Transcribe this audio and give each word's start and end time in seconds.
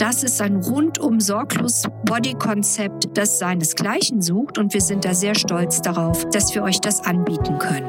Das 0.00 0.22
ist 0.22 0.40
ein 0.40 0.56
rundum 0.56 1.20
sorglos 1.20 1.82
Body-Konzept, 2.06 3.18
das 3.18 3.38
seinesgleichen 3.38 4.22
sucht 4.22 4.56
und 4.56 4.72
wir 4.72 4.80
sind 4.80 5.04
da 5.04 5.12
sehr 5.12 5.34
stolz 5.34 5.82
darauf, 5.82 6.26
dass 6.30 6.54
wir 6.54 6.62
euch 6.62 6.80
das 6.80 7.04
anbieten 7.04 7.58
können. 7.58 7.86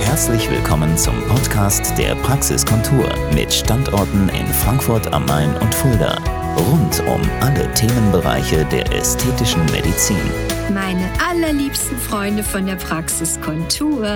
Herzlich 0.00 0.50
willkommen 0.50 0.94
zum 0.98 1.14
Podcast 1.26 1.96
der 1.96 2.16
Praxiskontur 2.16 3.08
mit 3.34 3.50
Standorten 3.50 4.28
in 4.28 4.46
Frankfurt 4.46 5.10
am 5.10 5.24
Main 5.24 5.56
und 5.56 5.74
Fulda. 5.74 6.18
Rund 6.58 7.02
um 7.08 7.22
alle 7.40 7.72
Themenbereiche 7.72 8.66
der 8.66 8.92
ästhetischen 8.92 9.64
Medizin. 9.72 10.59
Meine 10.74 11.10
allerliebsten 11.20 11.98
Freunde 11.98 12.44
von 12.44 12.64
der 12.64 12.76
Praxiskontur, 12.76 14.06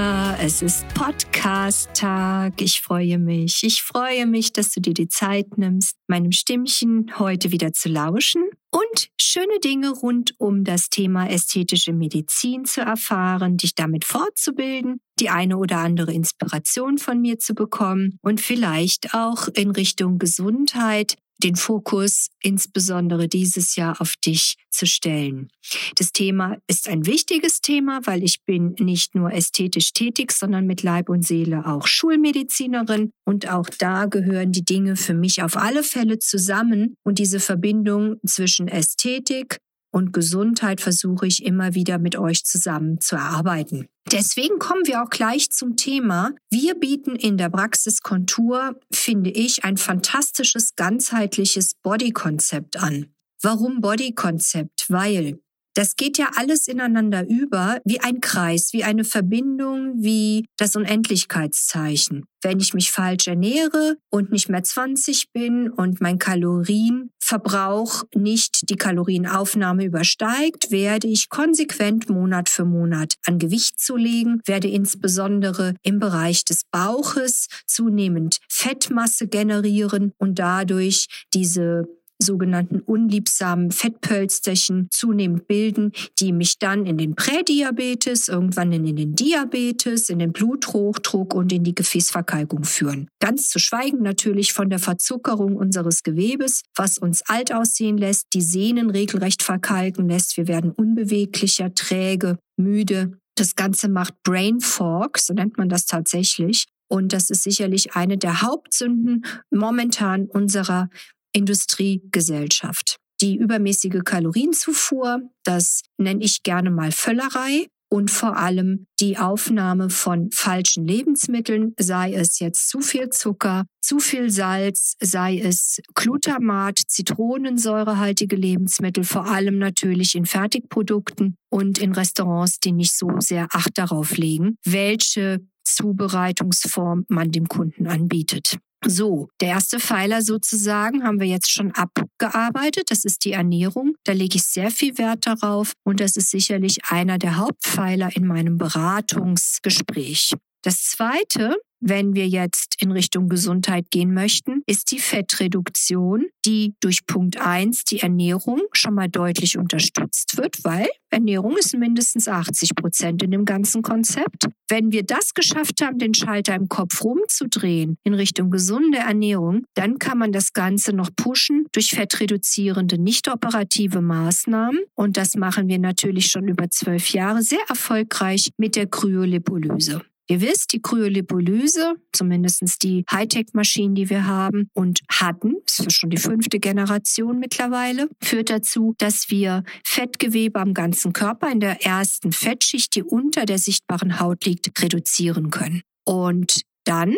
es 0.41 0.63
ist 0.63 0.87
Podcast-Tag. 0.95 2.63
Ich 2.63 2.81
freue 2.81 3.19
mich. 3.19 3.65
Ich 3.65 3.83
freue 3.83 4.27
mich, 4.27 4.53
dass 4.53 4.71
du 4.71 4.81
dir 4.81 4.95
die 4.95 5.09
Zeit 5.09 5.59
nimmst, 5.59 5.97
meinem 6.07 6.31
Stimmchen 6.31 7.11
heute 7.19 7.51
wieder 7.51 7.73
zu 7.73 7.89
lauschen 7.89 8.45
und 8.71 9.09
schöne 9.21 9.59
Dinge 9.65 9.91
rund 9.91 10.35
um 10.39 10.63
das 10.63 10.91
Thema 10.91 11.29
ästhetische 11.29 11.93
Medizin 11.93 12.65
zu 12.67 12.83
erfahren, 12.83 13.57
dich 13.57 13.75
damit 13.75 14.05
fortzubilden, 14.05 15.01
die 15.19 15.31
eine 15.31 15.57
oder 15.57 15.79
andere 15.79 16.13
Inspiration 16.13 16.99
von 16.99 17.21
mir 17.21 17.41
zu 17.41 17.55
bekommen 17.55 18.19
und 18.23 18.41
vielleicht 18.41 19.13
auch 19.13 19.49
in 19.49 19.73
Richtung 19.73 20.19
Gesundheit 20.19 21.17
den 21.43 21.57
Fokus 21.57 22.29
insbesondere 22.41 23.29
dieses 23.29 23.77
Jahr 23.77 24.01
auf 24.01 24.15
dich 24.25 24.57
zu 24.71 24.87
stellen. 24.87 25.49
Das 25.97 26.13
Thema 26.13 26.57
ist 26.67 26.89
ein 26.89 27.07
wichtiges 27.07 27.61
Thema, 27.61 28.01
weil 28.05 28.23
ich 28.23 28.45
bin 28.45 28.75
nicht 28.79 29.15
nur 29.15 29.33
ästhetisch 29.33 29.93
tätig, 29.93 30.33
sondern 30.33 30.67
mit 30.67 30.83
Leib 30.83 31.09
und 31.09 31.25
Seele 31.27 31.67
auch 31.67 31.87
Schulmedizinerin 31.87 33.11
und 33.25 33.49
auch 33.49 33.69
da 33.79 34.07
gehören 34.07 34.53
die 34.53 34.65
Dinge 34.65 34.97
für 34.97 35.15
mich 35.15 35.43
auf 35.43 35.57
alle 35.57 35.83
Fälle 35.83 36.19
zusammen 36.19 36.97
und 37.05 37.19
diese 37.19 37.41
Verbindung 37.41 38.17
zwischen 38.27 38.69
Ästhetik, 38.69 39.59
und 39.95 40.13
Gesundheit 40.13 40.81
versuche 40.81 41.29
ich 41.29 41.45
immer 41.45 41.75
wieder 41.75 41.99
mit 42.01 42.17
euch 42.17 42.45
zusammen 42.45 43.01
zu 43.01 43.15
erarbeiten. 43.15 43.87
Deswegen 44.11 44.59
kommen 44.59 44.85
wir 44.87 45.01
auch 45.03 45.09
gleich 45.09 45.51
zum 45.51 45.77
Thema. 45.77 46.33
Wir 46.51 46.75
bieten 46.75 47.15
in 47.15 47.39
der 47.39 47.49
Praxis 47.49 48.03
Kontur, 48.03 48.75
finde 48.93 49.31
ich, 49.31 49.65
ein 49.65 49.77
fantastisches 49.77 50.75
ganzheitliches 50.75 51.77
Bodykonzept 51.81 52.77
an. 52.77 53.15
Warum 53.41 53.81
Bodykonzept? 53.81 54.87
Weil 54.89 55.39
das 55.75 55.97
geht 55.97 56.19
ja 56.19 56.31
alles 56.37 56.69
ineinander 56.69 57.29
über, 57.29 57.81
wie 57.85 58.01
ein 58.01 58.21
Kreis, 58.21 58.73
wie 58.73 58.85
eine 58.85 59.05
Verbindung, 59.05 59.95
wie 59.97 60.47
das 60.57 60.77
Unendlichkeitszeichen. 60.77 62.25
Wenn 62.43 62.61
ich 62.61 62.75
mich 62.75 62.93
falsch 62.93 63.27
ernähre 63.27 63.97
und 64.11 64.31
nicht 64.31 64.49
mehr 64.49 64.63
20 64.63 65.33
bin 65.33 65.71
und 65.71 66.01
mein 66.01 66.19
Kalorienverbrauch 66.19 68.05
nicht 68.15 68.69
die 68.69 68.77
Kalorienaufnahme 68.77 69.85
übersteigt, 69.85 70.71
werde 70.71 71.09
ich 71.09 71.29
konsequent 71.29 72.09
Monat 72.09 72.49
für 72.49 72.65
Monat 72.65 73.15
an 73.27 73.39
Gewicht 73.39 73.81
zulegen, 73.81 74.43
werde 74.45 74.69
insbesondere 74.69 75.75
im 75.83 75.99
Bereich 75.99 76.45
des 76.45 76.65
Bauches 76.71 77.49
zunehmend 77.67 78.39
Fettmasse 78.49 79.27
generieren 79.27 80.13
und 80.19 80.39
dadurch 80.39 81.07
diese 81.33 81.89
sogenannten 82.25 82.81
unliebsamen 82.81 83.71
Fettpölsterchen 83.71 84.89
zunehmend 84.91 85.47
bilden, 85.47 85.93
die 86.19 86.33
mich 86.33 86.59
dann 86.59 86.87
in 86.87 86.99
den 86.99 87.15
Prädiabetes, 87.15 88.29
irgendwann 88.29 88.73
in 88.73 88.97
den 88.97 89.15
Diabetes, 89.15 90.09
in 90.09 90.19
den 90.19 90.33
Bluthochdruck 90.33 91.35
und 91.35 91.53
in 91.53 91.63
die 91.63 91.75
Gefäßverkalkung 91.75 92.65
führen. 92.65 93.09
Ganz 93.21 93.49
zu 93.49 93.59
schweigen 93.59 94.03
natürlich 94.03 94.53
von 94.53 94.71
der 94.71 94.81
Verzuckerung 94.81 95.57
unseres 95.57 96.03
Gewebes, 96.03 96.63
was 96.75 96.99
uns 96.99 97.23
alt 97.23 97.53
aussehen 97.53 97.99
lässt, 97.99 98.27
die 98.33 98.43
Sehnen 98.43 98.91
regelrecht 98.91 99.43
verkalken 99.43 100.09
lässt. 100.09 100.37
Wir 100.37 100.49
werden 100.49 100.73
unbeweglicher, 100.73 101.75
träge, 101.75 102.39
müde. 102.57 103.19
Das 103.37 103.55
Ganze 103.57 103.89
macht 103.89 104.15
Brain 104.23 104.61
Fog, 104.61 105.19
so 105.19 105.35
nennt 105.35 105.59
man 105.59 105.69
das 105.69 105.87
tatsächlich. 105.87 106.67
Und 106.89 107.13
das 107.13 107.31
ist 107.31 107.43
sicherlich 107.43 107.95
eine 107.95 108.19
der 108.19 108.43
Hauptsünden 108.43 109.25
momentan 109.51 110.27
unserer 110.27 110.91
Industriegesellschaft. 111.35 112.97
Die 113.21 113.37
übermäßige 113.37 114.03
Kalorienzufuhr, 114.05 115.23
das 115.45 115.83
nenne 115.99 116.25
ich 116.25 116.43
gerne 116.43 116.71
mal 116.71 116.93
Völlerei 116.93 117.67
und 117.95 118.11
vor 118.11 118.37
allem 118.37 118.87
die 118.99 119.19
Aufnahme 119.19 119.89
von 119.89 120.31
falschen 120.33 120.85
Lebensmitteln, 120.85 121.75
sei 121.79 122.13
es 122.15 122.41
jetzt 122.41 122.69
zu 122.69 122.81
viel 122.81 123.11
Zucker, 123.11 123.67
zu 123.81 124.01
viel 124.01 124.31
Salz, 124.31 124.95
sei 125.01 125.39
es 125.39 125.81
Glutamat, 125.95 126.81
zitronensäurehaltige 126.89 128.35
Lebensmittel, 128.35 129.05
vor 129.05 129.27
allem 129.27 129.59
natürlich 129.59 130.17
in 130.17 130.27
Fertigprodukten 130.27 131.37
und 131.51 131.79
in 131.79 131.93
Restaurants, 131.93 132.59
die 132.59 132.73
nicht 132.73 132.97
so 132.97 133.09
sehr 133.21 133.47
Acht 133.53 133.79
darauf 133.79 134.17
legen, 134.17 134.57
welche 134.65 135.39
Zubereitungsform 135.63 137.05
man 137.09 137.31
dem 137.31 137.47
Kunden 137.47 137.87
anbietet. 137.87 138.59
So, 138.87 139.29
der 139.41 139.49
erste 139.49 139.81
Pfeiler 139.81 140.23
sozusagen 140.23 141.05
haben 141.05 141.19
wir 141.19 141.27
jetzt 141.27 141.51
schon 141.51 141.73
abgearbeitet. 141.73 142.91
Das 142.91 143.05
ist 143.05 143.25
die 143.25 143.33
Ernährung. 143.33 143.95
Da 144.05 144.13
lege 144.13 144.37
ich 144.37 144.45
sehr 144.45 144.71
viel 144.71 144.99
Wert 144.99 145.27
darauf 145.27 145.73
und 145.85 146.01
das 146.01 146.17
ist 146.17 146.31
sicherlich 146.31 146.79
einer 146.91 147.19
der 147.19 147.37
Hauptpfeiler 147.37 148.15
in 148.15 148.27
meinem 148.27 148.59
Beratungsgespräch. 148.59 150.35
Das 150.65 150.83
zweite 150.83 151.57
wenn 151.87 152.15
wir 152.15 152.27
jetzt 152.27 152.77
in 152.81 152.93
Richtung 152.93 153.29
Gesundheit 153.29 153.91
gehen 153.91 154.15
möchten, 154.15 154.63
ist 154.67 154.91
die 154.91 154.99
Fettreduktion, 154.99 156.29
die 156.47 156.75
durch 156.81 157.05
Punkt 157.05 157.39
1, 157.39 157.85
die 157.85 158.01
Ernährung, 158.01 158.63
schon 158.73 158.95
mal 158.95 159.11
deutlich 159.11 159.59
unterstützt 159.59 160.39
wird, 160.39 160.65
weil 160.65 160.89
Ernährung 161.11 161.59
ist 161.59 161.77
mindestens 161.77 162.27
80 162.27 162.75
Prozent 162.75 163.23
in 163.23 163.33
dem 163.33 163.45
ganzen 163.45 163.83
Konzept. 163.83 164.47
Wenn 164.71 164.93
wir 164.93 165.03
das 165.03 165.35
geschafft 165.35 165.83
haben, 165.83 165.99
den 165.99 166.15
Schalter 166.15 166.55
im 166.55 166.71
Kopf 166.71 167.05
rumzudrehen 167.05 167.99
in 168.03 168.15
Richtung 168.15 168.51
gesunde 168.51 168.97
Ernährung, 168.97 169.65
dann 169.75 169.99
kann 169.99 170.17
man 170.17 170.33
das 170.33 170.55
Ganze 170.55 170.95
noch 170.95 171.11
pushen 171.15 171.67
durch 171.73 171.91
fettreduzierende, 171.91 172.97
nicht 172.97 173.29
operative 173.29 174.01
Maßnahmen. 174.01 174.81
Und 174.95 175.19
das 175.19 175.35
machen 175.35 175.69
wir 175.69 175.79
natürlich 175.79 176.29
schon 176.29 176.49
über 176.49 176.71
zwölf 176.71 177.11
Jahre 177.11 177.43
sehr 177.43 177.63
erfolgreich 177.69 178.49
mit 178.57 178.75
der 178.75 178.87
Kryolipolyse. 178.87 180.01
Ihr 180.27 180.41
wisst, 180.41 180.73
die 180.73 180.81
Kryolipolyse, 180.81 181.95
zumindest 182.13 182.83
die 182.83 183.05
Hightech-Maschinen, 183.11 183.95
die 183.95 184.09
wir 184.09 184.27
haben 184.27 184.71
und 184.73 185.01
hatten, 185.11 185.57
ist 185.67 185.93
schon 185.93 186.11
die 186.11 186.17
fünfte 186.17 186.59
Generation 186.59 187.39
mittlerweile, 187.39 188.09
führt 188.23 188.49
dazu, 188.49 188.95
dass 188.99 189.31
wir 189.31 189.65
Fettgewebe 189.85 190.61
am 190.61 190.73
ganzen 190.73 191.13
Körper 191.13 191.51
in 191.51 191.61
der 191.61 191.85
ersten 191.85 192.33
Fettschicht, 192.33 192.95
die 192.95 193.03
unter 193.03 193.45
der 193.45 193.59
sichtbaren 193.59 194.19
Haut 194.19 194.47
liegt, 194.47 194.83
reduzieren 194.83 195.51
können. 195.51 195.83
Und 196.05 196.63
dann 196.85 197.17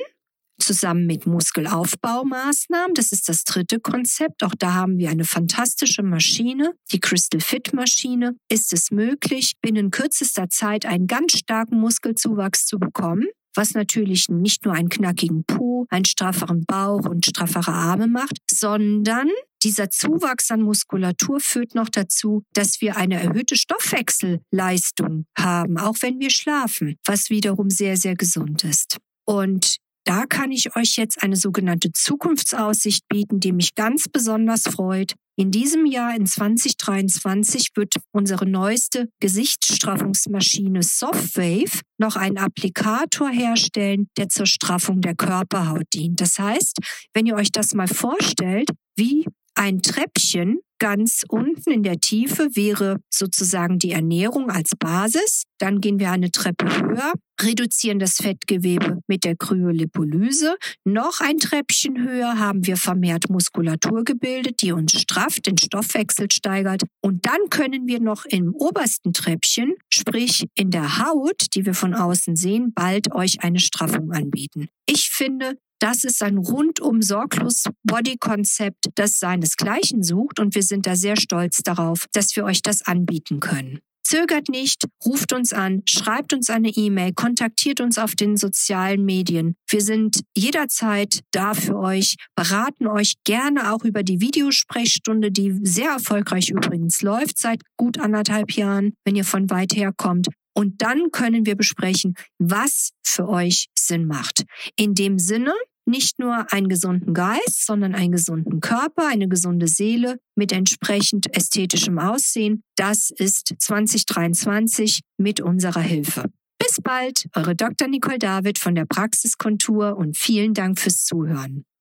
zusammen 0.59 1.07
mit 1.07 1.27
Muskelaufbaumaßnahmen. 1.27 2.95
Das 2.95 3.13
ist 3.13 3.29
das 3.29 3.45
dritte 3.45 3.81
Konzept. 3.81 4.43
Auch 4.43 4.55
da 4.59 4.75
haben 4.75 4.99
wir 4.99 5.11
eine 5.11 5.25
fantastische 5.25 6.03
Maschine, 6.03 6.73
die 6.93 7.01
Crystal 7.01 7.41
Fit 7.41 7.73
Maschine. 7.73 8.37
Ist 8.49 8.73
es 8.73 8.91
möglich, 8.91 9.55
binnen 9.61 9.91
kürzester 9.91 10.49
Zeit 10.49 10.87
einen 10.87 11.07
ganz 11.07 11.39
starken 11.39 11.79
Muskelzuwachs 11.79 12.67
zu 12.67 12.79
bekommen? 12.79 13.27
was 13.57 13.75
natürlich 13.75 14.29
nicht 14.29 14.65
nur 14.65 14.75
einen 14.75 14.89
knackigen 14.89 15.45
Po, 15.45 15.87
einen 15.89 16.05
strafferen 16.05 16.65
Bauch 16.67 17.07
und 17.07 17.27
straffere 17.27 17.73
Arme 17.73 18.07
macht, 18.07 18.39
sondern 18.51 19.31
dieser 19.63 19.91
Zuwachs 19.91 20.51
an 20.51 20.63
Muskulatur 20.63 21.41
führt 21.41 21.75
noch 21.75 21.89
dazu, 21.89 22.43
dass 22.53 22.81
wir 22.81 22.97
eine 22.97 23.21
erhöhte 23.21 23.57
Stoffwechselleistung 23.57 25.27
haben, 25.37 25.79
auch 25.79 25.97
wenn 26.01 26.21
wir 26.21 26.31
schlafen, 26.31 26.97
was 27.05 27.31
wiederum 27.31 27.71
sehr, 27.71 27.97
sehr 27.97 28.15
gesund 28.15 28.65
ist. 28.65 28.99
Und 29.25 29.79
da 30.07 30.25
kann 30.27 30.53
ich 30.53 30.77
euch 30.77 30.97
jetzt 30.97 31.23
eine 31.23 31.37
sogenannte 31.37 31.91
Zukunftsaussicht 31.93 33.09
bieten, 33.09 33.41
die 33.41 33.53
mich 33.53 33.75
ganz 33.75 34.07
besonders 34.09 34.63
freut. 34.63 35.15
In 35.39 35.51
diesem 35.51 35.85
Jahr, 35.85 36.17
in 36.17 36.25
2023, 36.25 37.73
wird 37.75 37.97
unsere 38.13 38.47
neueste 38.47 39.09
Gesichtsstraffungsmaschine 39.21 40.83
Softwave 40.83 41.83
noch 41.99 42.17
einen 42.17 42.39
Applikator 42.39 43.29
herstellen, 43.29 44.09
der 44.17 44.31
zur 44.31 44.47
Straffung 44.47 45.03
der 45.03 45.15
Körperhaut 45.15 45.85
dient. 45.93 46.23
Das 46.23 46.39
heißt, 46.39 46.79
wenn 47.13 47.27
ihr 47.27 47.35
euch 47.35 47.53
das 47.53 47.75
mal 47.75 47.89
vorstellt, 47.89 48.71
wie 48.97 49.27
ein 49.57 49.83
Treppchen 49.83 50.61
ganz 50.79 51.25
unten 51.29 51.71
in 51.71 51.83
der 51.83 51.99
Tiefe 51.99 52.49
wäre 52.55 52.99
sozusagen 53.11 53.79
die 53.79 53.93
Ernährung 53.93 54.51
als 54.51 54.73
Basis. 54.79 55.45
Dann 55.59 55.81
gehen 55.81 55.99
wir 55.99 56.11
eine 56.11 56.31
Treppe 56.31 56.67
höher, 56.67 57.13
reduzieren 57.41 57.99
das 57.99 58.17
Fettgewebe 58.17 59.01
mit 59.07 59.25
der 59.25 59.37
Kryolipolyse. 59.37 60.57
Noch 60.85 61.21
ein 61.21 61.39
Treppchen 61.39 62.07
höher 62.07 62.39
haben 62.39 62.67
wir 62.67 62.77
vermehrt 62.77 63.31
Muskulatur 63.31 64.05
gebildet, 64.05 64.61
die 64.63 64.73
uns 64.73 64.93
strafft, 64.93 65.47
den 65.47 65.59
Stoffwechsel 65.59 66.31
steigert. 66.31 66.83
Und 67.01 67.25
dann 67.27 67.49
können 67.51 67.87
wir 67.87 68.01
noch 68.01 68.25
im 68.27 68.55
obersten 68.55 69.13
Treppchen, 69.13 69.75
sprich 69.89 70.47
in 70.55 70.71
der 70.71 70.99
Haut, 70.99 71.47
die 71.55 71.65
wir 71.65 71.75
von 71.75 71.95
außen 71.95 72.37
sehen, 72.37 72.73
bald 72.75 73.13
euch 73.13 73.43
eine 73.43 73.61
Straffung 73.61 74.13
anbieten. 74.13 74.69
Ich 74.87 75.11
finde, 75.11 75.57
Das 75.79 76.05
ist 76.05 76.23
ein 76.23 76.39
rundum 76.39 77.03
sorglos 77.03 77.65
Body-Konzept, 77.85 78.87
das 78.95 79.19
seinesgleichen 79.19 80.03
sucht 80.03 80.41
und 80.41 80.55
wir 80.55 80.63
sind 80.63 80.87
da 80.87 80.97
sehr 80.97 81.17
stolz 81.17 81.63
darauf, 81.63 82.07
dass 82.13 82.35
wir 82.37 82.45
euch 82.45 82.63
das 82.63 82.83
anbieten 82.83 83.41
können. 83.41 83.81
Zögert 84.09 84.49
nicht, 84.49 84.85
ruft 85.05 85.33
uns 85.33 85.53
an, 85.53 85.83
schreibt 85.85 86.33
uns 86.33 86.49
eine 86.49 86.69
E-Mail, 86.69 87.13
kontaktiert 87.13 87.81
uns 87.81 87.99
auf 87.99 88.15
den 88.15 88.37
sozialen 88.37 89.05
Medien. 89.05 89.57
Wir 89.69 89.81
sind 89.81 90.21
jederzeit 90.37 91.23
da 91.33 91.55
für 91.55 91.77
euch, 91.77 92.15
beraten 92.37 92.87
euch 92.87 93.15
gerne 93.25 93.73
auch 93.73 93.83
über 93.83 94.05
die 94.05 94.21
Videosprechstunde, 94.21 95.33
die 95.33 95.59
sehr 95.65 95.91
erfolgreich 95.91 96.51
übrigens 96.51 97.03
läuft 97.03 97.37
seit 97.37 97.63
gut 97.77 97.99
anderthalb 97.99 98.53
Jahren, 98.53 98.93
wenn 99.05 99.17
ihr 99.17 99.25
von 99.25 99.51
weit 99.51 99.75
her 99.75 99.93
kommt. 99.97 100.29
Und 100.57 100.81
dann 100.81 101.11
können 101.13 101.45
wir 101.45 101.55
besprechen, 101.55 102.15
was 102.39 102.93
für 103.05 103.29
euch 103.29 103.67
Sinn 103.79 104.07
macht. 104.07 104.45
In 104.77 104.95
dem 104.95 105.19
Sinne, 105.19 105.53
nicht 105.85 106.19
nur 106.19 106.51
einen 106.51 106.69
gesunden 106.69 107.13
Geist, 107.13 107.67
sondern 107.67 107.95
einen 107.95 108.13
gesunden 108.13 108.61
Körper, 108.61 109.07
eine 109.07 109.29
gesunde 109.29 109.69
Seele 109.69 110.19
mit 110.35 110.53
entsprechend 110.53 111.35
ästhetischem 111.37 111.99
Aussehen. 111.99 112.63
Das 112.75 113.11
ist 113.11 113.55
2023 113.59 115.03
mit 115.19 115.41
unserer 115.41 115.83
Hilfe. 115.83 116.31
Bis 116.59 116.81
bald, 116.83 117.27
eure 117.35 117.55
Dr. 117.55 117.87
Nicole 117.87 118.19
David 118.19 118.59
von 118.59 118.75
der 118.75 118.87
Praxiskontur 118.87 119.97
und 119.97 120.17
vielen 120.17 120.55
Dank 120.55 120.81
fürs 120.81 121.05
Zuhören. 121.05 121.65